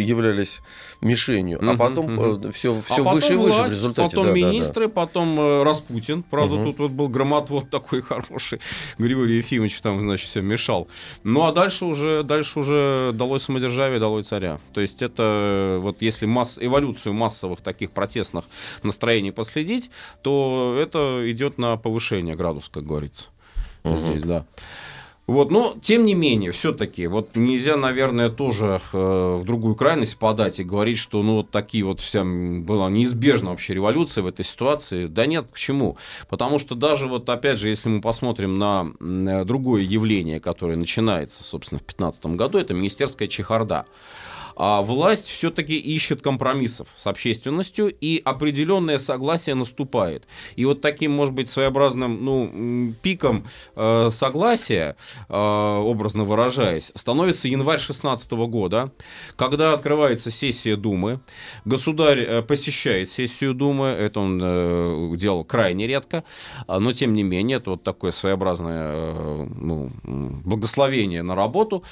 [0.00, 0.60] являлись
[1.00, 4.16] мишенью, а потом все, А все потом выше и выше в результате.
[4.16, 6.22] Потом министры, потом э, Распутин.
[6.22, 8.60] Правда, тут вот был громотвод такой хороший.
[8.98, 10.88] Григорий Ефимович там, значит, все мешал.
[11.22, 14.58] Ну, а дальше уже, дальше уже далось самодержавие, далось царя.
[14.72, 18.44] То есть это э, вот если масс, эволюцию массовых таких протестных
[18.82, 19.90] настроений последить,
[20.22, 23.28] то это идет на повышение градуса, как говорится.
[23.84, 24.44] Здесь, да.
[25.28, 30.58] Вот, но тем не менее, все-таки, вот нельзя, наверное, тоже э, в другую крайность подать
[30.58, 35.06] и говорить, что ну вот такие вот вся была неизбежна вообще революция в этой ситуации.
[35.06, 35.98] Да нет, к чему?
[36.30, 40.78] Потому что даже вот опять же, если мы посмотрим на м, э, другое явление, которое
[40.78, 43.84] начинается, собственно, в 2015 году, это министерская чехарда.
[44.58, 50.26] А власть все-таки ищет компромиссов с общественностью, и определенное согласие наступает.
[50.56, 54.96] И вот таким, может быть, своеобразным ну, пиком э, согласия,
[55.28, 58.90] э, образно выражаясь, становится январь 16 года,
[59.36, 61.20] когда открывается сессия Думы.
[61.64, 66.24] Государь э, посещает сессию Думы, это он э, делал крайне редко,
[66.66, 71.84] а, но тем не менее, это вот такое своеобразное э, ну, благословение на работу.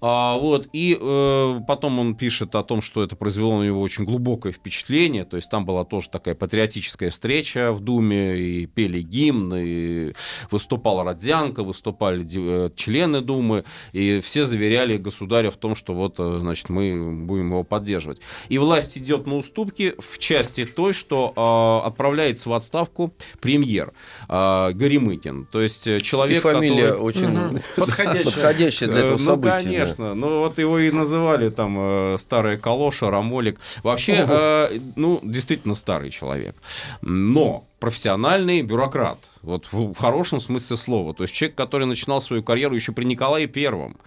[0.00, 3.80] А, вот, и э, потом он он пишет о том, что это произвело на него
[3.80, 5.24] очень глубокое впечатление.
[5.24, 10.12] То есть там была тоже такая патриотическая встреча в Думе, и пели гимн, и
[10.50, 16.38] выступала Родзянко, выступали э, члены Думы, и все заверяли государя в том, что вот, э,
[16.40, 18.20] значит, мы будем его поддерживать.
[18.48, 23.92] И власть идет на уступки в части той, что э, отправляется в отставку премьер
[24.28, 25.46] э, Горемыкин.
[25.46, 27.00] То есть э, человек, И фамилия который...
[27.00, 28.24] очень Подходящая.
[28.24, 29.56] подходящая для этого Э, события.
[29.56, 30.14] Ну, конечно.
[30.14, 33.60] Ну, вот его и называли там э, старая калоша, рамолик.
[33.82, 36.56] Вообще, э, ну, действительно старый человек.
[37.02, 39.18] Но профессиональный бюрократ.
[39.42, 41.12] Вот в, в хорошем смысле слова.
[41.12, 43.98] То есть человек, который начинал свою карьеру еще при Николае Первом.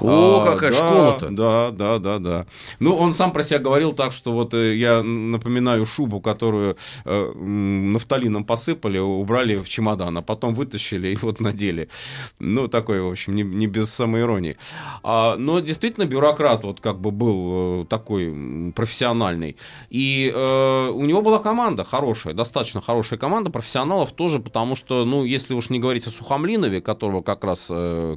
[0.00, 1.28] О, А, какая да, школа-то.
[1.28, 2.46] Да, да, да, да.
[2.80, 7.32] Ну, он сам про себя говорил так, что вот э, я напоминаю шубу, которую э,
[7.34, 11.90] нафталином посыпали, убрали в чемодан, а потом вытащили и вот надели.
[12.38, 14.56] Ну, такой, в общем, не, не без самоиронии.
[15.02, 19.58] А, но действительно бюрократ вот как бы был э, такой профессиональный.
[19.90, 25.24] И э, у него была команда хорошая, достаточно хорошая команда профессионалов тоже, потому что, ну,
[25.24, 28.16] если уж не говорить о Сухомлинове, которого как раз э,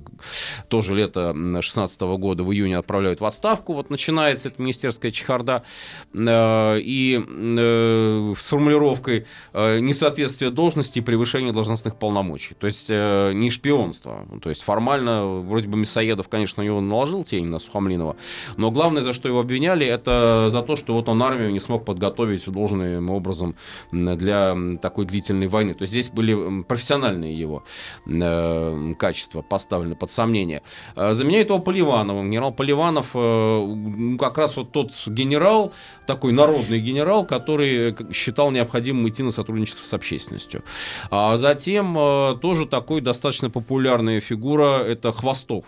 [0.67, 5.63] тоже лето 16 года в июне отправляют в отставку, вот начинается эта министерская чехарда,
[6.13, 12.55] э, и э, с формулировкой э, несоответствие должности и превышение должностных полномочий.
[12.55, 14.25] То есть э, не шпионство.
[14.41, 18.15] То есть формально, вроде бы Мясоедов, конечно, на него наложил тень на Сухомлинова,
[18.57, 21.85] но главное, за что его обвиняли, это за то, что вот он армию не смог
[21.85, 23.55] подготовить должным образом
[23.91, 25.73] для м, такой длительной войны.
[25.73, 27.63] То есть здесь были профессиональные его
[28.05, 30.61] э, качества поставлены под сомнение.
[30.95, 32.29] Э, Заменяет его Поливановым.
[32.29, 35.71] Генерал Поливанов э, как раз вот тот генерал,
[36.07, 40.63] такой народный генерал, который э, считал необходимым идти на сотрудничество с общественностью.
[41.09, 45.65] А затем э, тоже такой достаточно популярная фигура это Хвостов.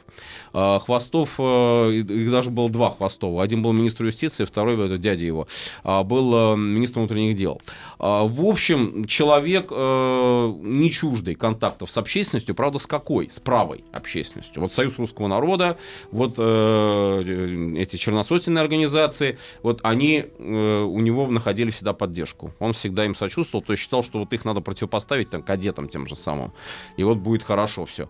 [0.53, 3.43] А, Хвостов, э, их их даже было два Хвостова.
[3.43, 5.47] Один был министр юстиции, второй, это дядя его,
[5.83, 7.61] а, был э, министром внутренних дел.
[7.99, 13.29] А, В общем, человек э, не чуждый контактов с общественностью, правда, с какой?
[13.29, 14.61] С правой общественностью.
[14.61, 15.77] Вот Союз русского народа,
[16.11, 22.51] вот э, эти черносотенные организации, вот они э, у него находили всегда поддержку.
[22.59, 26.07] Он всегда им сочувствовал, то есть считал, что вот их надо противопоставить там, кадетам тем
[26.07, 26.51] же самым.
[26.97, 28.09] И вот будет хорошо все.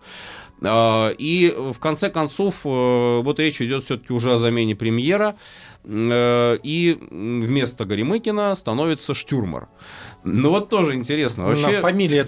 [0.62, 5.36] А, И в конце концов, э, вот речь идет все-таки уже о замене премьера.
[5.86, 9.68] Э, И вместо Горемыкина становится Штюрмар.
[10.24, 11.46] Ну вот тоже интересно.
[11.46, 11.80] Вообще,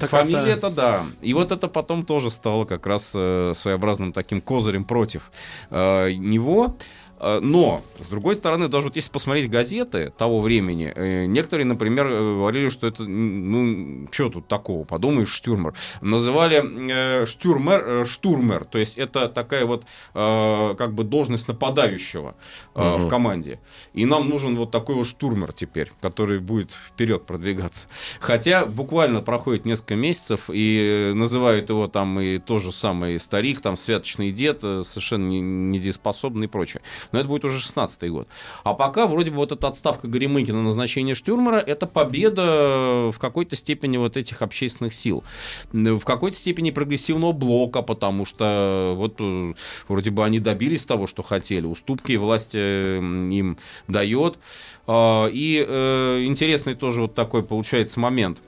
[0.07, 1.03] Фамилия как-то- это да.
[1.21, 5.31] И вот это потом тоже стало как раз э, своеобразным таким козырем против
[5.69, 6.75] э, него.
[7.19, 12.07] Э, Но, с другой стороны, даже вот если посмотреть газеты того времени, э, некоторые, например,
[12.07, 15.73] э, говорили, что это, ну, что тут такого, подумаешь, штюрмер.
[16.01, 22.35] Называли э, штюрмер, э, штурмер, то есть это такая вот э, как бы должность нападающего
[22.75, 23.59] э, в команде.
[23.93, 27.87] И нам нужен вот такой вот штурмер теперь, который будет вперед продвигаться.
[28.19, 33.77] Хотя буквально проходит несколько месяцев, и называют его там и то же самое старик, там
[33.77, 36.81] святочный дед, совершенно не- недееспособный и прочее.
[37.11, 38.27] Но это будет уже 16 год.
[38.63, 43.55] А пока вроде бы вот эта отставка Горемыкина на назначение Штюрмера, это победа в какой-то
[43.55, 45.23] степени вот этих общественных сил.
[45.71, 49.53] В какой-то степени прогрессивного блока, потому что вот э,
[49.87, 51.65] вроде бы они добились того, что хотели.
[51.65, 54.39] Уступки власть э, им дает.
[54.87, 58.41] А, И э, интересный тоже вот такой получается момент.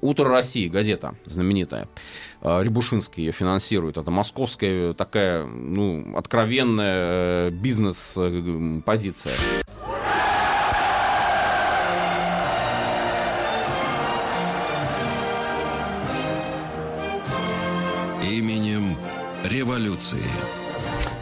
[0.00, 1.88] «Утро России», газета знаменитая.
[2.40, 3.96] А, Рябушинский ее финансирует.
[3.96, 9.34] Это московская такая, ну, откровенная э, бизнес-позиция.
[18.22, 18.96] Именем
[19.44, 20.63] революции.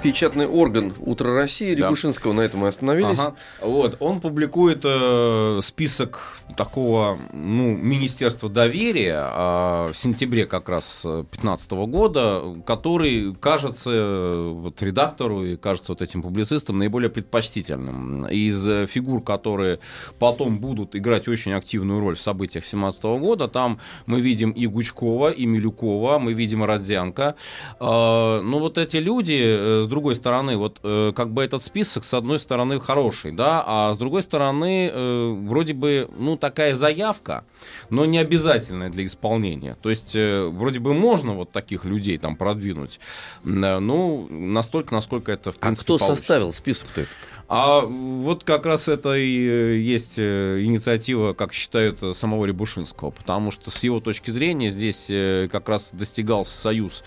[0.03, 1.83] Печатный орган «Утро России» Да.
[1.83, 3.19] Рябушинского, на этом мы остановились.
[3.21, 3.37] Ага.
[3.61, 11.73] Вот, он публикует э, список такого, ну, Министерства доверия а, в сентябре как раз 2015
[11.73, 18.27] года, который кажется э, вот редактору и кажется вот этим публицистам наиболее предпочтительным.
[18.27, 19.79] Из э, фигур, которые
[20.19, 25.31] потом будут играть очень активную роль в событиях 2017 года, там мы видим и Гучкова,
[25.31, 27.37] и Милюкова, мы видим Родзянко.
[27.79, 32.05] А, Но вот эти люди, э, с другой стороны, вот э, как бы этот список,
[32.05, 37.45] с одной стороны, хороший, да, а с другой стороны, э, вроде бы, ну, такая заявка,
[37.91, 39.77] но не обязательная для исполнения.
[39.83, 42.99] То есть, э, вроде бы можно вот таких людей там продвинуть,
[43.45, 46.17] э, ну, настолько, насколько это, в А принципе, кто получится.
[46.17, 47.13] составил список-то этот?
[47.55, 53.51] А вот как раз это и э, есть э, инициатива, как считают, самого Рябушинского, потому
[53.51, 55.11] что с его точки зрения здесь
[55.51, 57.05] как раз достигался союз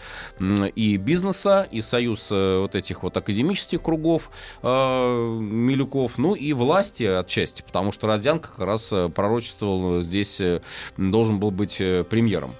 [0.75, 4.29] и бизнеса, и союз вот этих вот академических кругов
[4.61, 10.39] Милюков, ну и власти отчасти, потому что Родянко как раз пророчествовал здесь,
[10.97, 12.53] должен был быть премьером.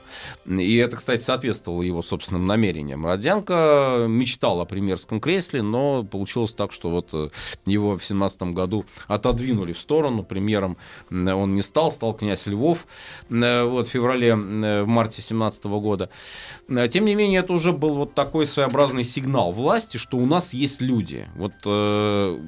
[0.45, 3.05] И это, кстати, соответствовало его собственным намерениям.
[3.05, 7.29] Родянко мечтал о премьерском кресле, но получилось так, что вот э,
[7.75, 10.23] его в 17 году отодвинули в сторону.
[10.23, 10.77] Премьером
[11.11, 12.85] он не стал, стал князь Львов
[13.29, 16.09] э, вот, в феврале, в марте 17 года.
[16.67, 20.53] Э, тем не менее, это уже был вот такой своеобразный сигнал власти, что у нас
[20.53, 21.27] есть люди.
[21.35, 22.39] Вот э,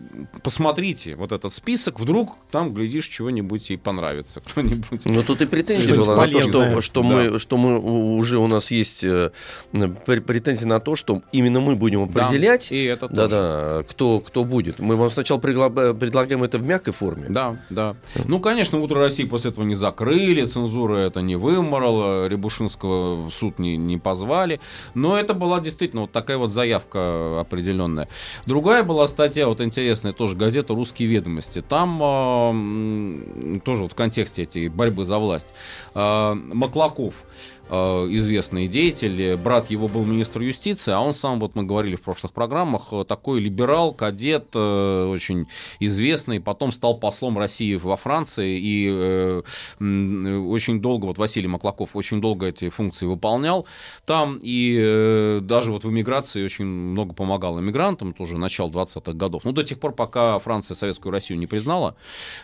[0.43, 5.05] посмотрите вот этот список, вдруг там, глядишь, чего-нибудь и понравится кто-нибудь.
[5.05, 7.07] Но тут и претензия была на то, что, что, да.
[7.07, 7.79] мы, что мы
[8.17, 9.31] уже у нас есть э,
[9.71, 14.43] претензии на то, что именно мы будем определять, да, и это да, да, кто, кто
[14.43, 14.79] будет.
[14.79, 17.25] Мы вам сначала предлагаем это в мягкой форме.
[17.29, 17.95] Да, да.
[18.25, 23.57] Ну, конечно, «Утро России» после этого не закрыли, цензура это не выморала, Рябушинского в суд
[23.57, 24.59] не, не позвали,
[24.93, 28.07] но это была действительно вот такая вот заявка определенная.
[28.45, 31.63] Другая была статья, вот интересная, тоже газета «Русские ведомости».
[31.67, 35.47] Там э, тоже вот в контексте этой борьбы за власть
[35.95, 39.35] э, Маклаков Э, известный деятель.
[39.35, 43.03] Брат его был министр юстиции, а он сам, вот мы говорили в прошлых программах, э,
[43.05, 45.47] такой либерал, кадет, э, очень
[45.79, 46.39] известный.
[46.39, 48.87] Потом стал послом России во Франции и
[49.79, 53.65] очень долго, вот Василий Маклаков очень долго эти функции выполнял
[54.05, 54.39] там.
[54.41, 59.43] И даже вот в эмиграции очень много помогал эмигрантам, тоже начало 20-х годов.
[59.43, 61.95] Ну, до тех пор, пока Франция Советскую Россию не признала.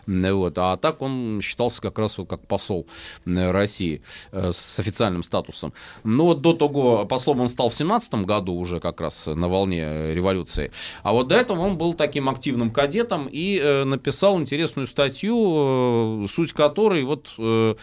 [0.07, 0.57] Вот.
[0.57, 2.87] А так он считался как раз вот как посол
[3.25, 4.01] России
[4.31, 5.73] с официальным официальным статусом.
[6.03, 10.13] Но вот до того послом он стал в 17 году уже как раз на волне
[10.13, 10.71] революции.
[11.03, 16.27] А вот до этого он был таким активным кадетом и э, написал интересную статью, э,
[16.29, 17.75] суть которой вот э,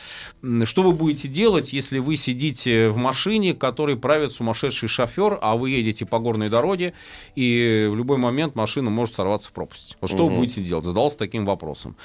[0.65, 5.71] что вы будете делать, если вы сидите в машине, которой правит сумасшедший шофер, а вы
[5.71, 6.93] едете по горной дороге,
[7.37, 9.97] и в любой момент машина может сорваться в пропасть.
[10.01, 10.31] Вот что угу.
[10.31, 10.85] вы будете делать?
[10.85, 11.97] Задался таким вопросом.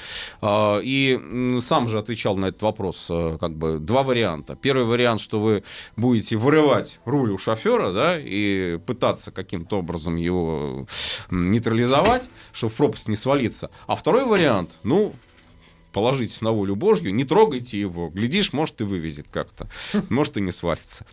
[0.42, 1.20] Э, и
[1.62, 4.56] сам же отвечал на этот вопрос э, как бы два варианта.
[4.56, 5.64] Первый вариант вариант, что вы
[5.96, 10.88] будете вырывать руль у шофера, да, и пытаться каким-то образом его
[11.32, 13.70] нейтрализовать, чтобы в пропасть не свалиться.
[13.88, 15.14] А второй вариант, ну,
[15.96, 19.70] положитесь на волю Божью, не трогайте его, глядишь, может и вывезет как-то,
[20.10, 21.06] может и не свалится.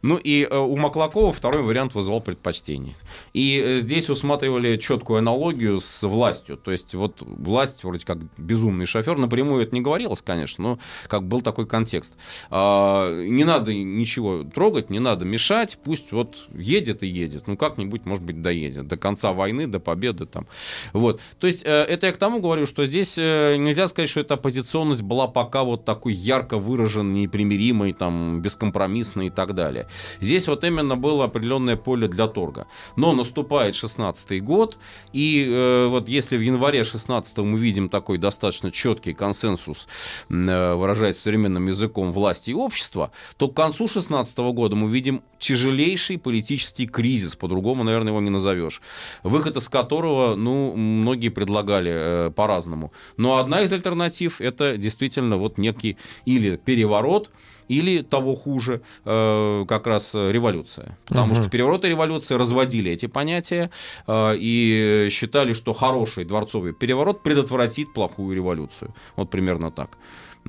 [0.00, 2.94] Ну и э, у Маклакова второй вариант вызывал предпочтение.
[3.34, 8.86] И э, здесь усматривали четкую аналогию с властью, то есть вот власть вроде как безумный
[8.86, 12.14] шофер, напрямую это не говорилось, конечно, но как был такой контекст.
[12.48, 18.06] А, не надо ничего трогать, не надо мешать, пусть вот едет и едет, ну как-нибудь,
[18.06, 20.46] может быть, доедет до конца войны, до победы там.
[20.94, 21.20] Вот.
[21.38, 24.34] То есть э, это я к тому говорю, что здесь нельзя сказать, что это эта
[24.34, 29.88] оппозиционность была пока вот такой ярко выраженной, непримиримой, там, бескомпромиссной и так далее.
[30.20, 32.66] Здесь вот именно было определенное поле для торга.
[32.96, 34.78] Но наступает 16 год,
[35.12, 39.88] и э, вот если в январе 16 мы видим такой достаточно четкий консенсус,
[40.28, 46.18] э, выражаясь современным языком власти и общества, то к концу 16 года мы видим тяжелейший
[46.18, 48.80] политический кризис, по-другому, наверное, его не назовешь,
[49.24, 52.92] выход из которого, ну, многие предлагали э, по-разному.
[53.16, 55.96] Но одна из альтернатив это действительно вот некий
[56.26, 57.30] или переворот,
[57.68, 60.98] или того хуже, э, как раз революция.
[61.06, 61.40] Потому угу.
[61.40, 63.70] что переворот и революция разводили эти понятия
[64.06, 68.92] э, и считали, что хороший дворцовый переворот предотвратит плохую революцию.
[69.16, 69.98] Вот примерно так.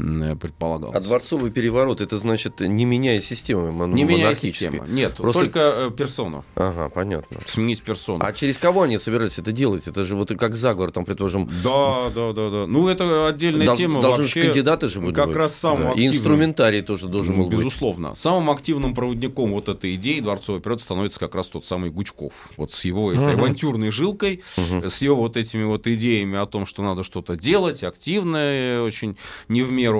[0.02, 0.95] Э, предполагалось.
[0.95, 5.41] А дворцовый переворот, это значит, не меняя системы Не меняя систему, нет, Просто...
[5.41, 6.43] только э, персону.
[6.56, 7.38] Ага, понятно.
[7.45, 8.24] Сменить персону.
[8.24, 9.88] А через кого они собирались это делать?
[9.88, 11.49] Это же вот как заговор, там, предположим...
[11.64, 12.68] Да, да, да, да.
[12.68, 14.43] Ну, это отдельная Дол- тема должны вообще.
[14.43, 15.36] кандидаты же были Как быть.
[15.36, 15.89] раз самым да.
[15.89, 16.14] активным...
[16.14, 18.10] И инструментарий тоже должен был Безусловно.
[18.10, 18.18] быть.
[18.18, 22.34] Самым активным проводником вот этой идеи дворцовый период становится как раз тот самый Гучков.
[22.58, 23.34] Вот с его этой uh-huh.
[23.34, 24.89] авантюрной жилкой, uh-huh.
[24.89, 29.62] с его вот этими вот идеями о том, что надо что-то делать, активное, очень не
[29.62, 29.91] в меру.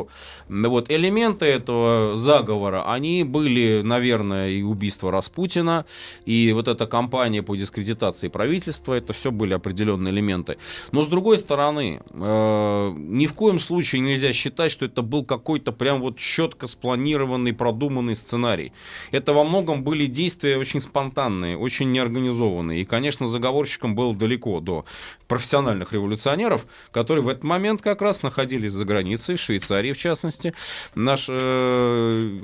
[0.48, 5.86] Вот элементы этого заговора, они были, наверное, и убийство Распутина,
[6.26, 10.58] и вот эта кампания по дискредитации правительства, это все были определенные элементы.
[10.92, 15.72] Но с другой стороны, э, ни в коем случае нельзя считать, что это был какой-то
[15.72, 18.74] прям вот четко спланированный, продуманный сценарий.
[19.12, 22.82] Это во многом были действия очень спонтанные, очень неорганизованные.
[22.82, 24.86] И, конечно, заговорщикам было далеко до
[25.28, 29.98] профессиональных революционеров, которые в этот момент как раз находились за границей, в Швейцарии, Швейцарии, в
[29.98, 30.54] частности.
[30.96, 32.40] Наш э,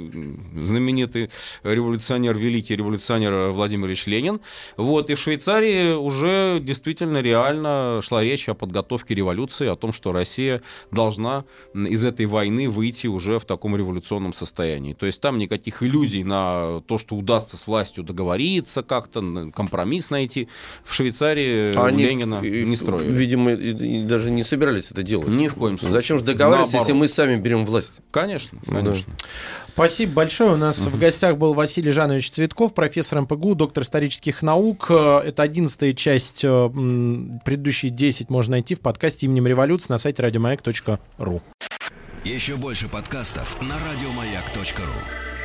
[0.56, 1.30] знаменитый
[1.64, 4.40] революционер, великий революционер Владимир Ильич Ленин.
[4.78, 10.12] Вот, и в Швейцарии уже действительно реально шла речь о подготовке революции, о том, что
[10.14, 10.62] Россия
[10.92, 14.94] должна из этой войны выйти уже в таком революционном состоянии.
[14.94, 20.48] То есть там никаких иллюзий на то, что удастся с властью договориться как-то, компромисс найти.
[20.86, 23.12] В Швейцарии А они, Ленина э, не строили.
[23.12, 25.30] Видимо, и- и даже не собирались это делать.
[25.30, 25.92] Ни в коем случае.
[25.94, 28.02] Зачем же договариваться, если мы сами берем власть?
[28.12, 28.84] Конечно, Ну да.
[28.92, 29.14] конечно.
[29.74, 30.54] Спасибо большое.
[30.54, 34.88] У нас в гостях был Василий Жанович Цветков, профессор МПГУ, доктор исторических наук.
[34.90, 36.42] Э, Это одиннадцатая часть.
[36.44, 36.70] э,
[37.46, 41.42] Предыдущие 10 можно найти в подкасте именем революции на сайте радиомаяк.ру.
[42.24, 45.37] Еще больше подкастов на радиомаяк.ру.